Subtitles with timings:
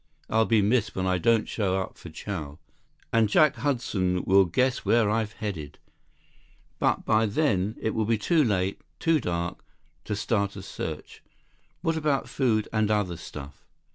[0.31, 2.57] I'll be missed when I don't show up for chow.
[3.13, 5.77] And Jack Hudson will guess where I've headed.
[6.79, 9.63] But by then, it will be too late, too dark,
[10.05, 11.21] to start a search.
[11.83, 13.63] What about food, and other stuff?"